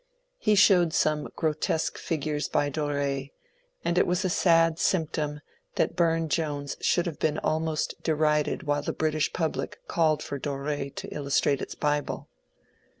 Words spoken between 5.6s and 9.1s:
that Bume Jones should have been almost derided while the